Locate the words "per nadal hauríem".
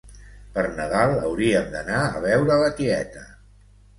0.53-1.69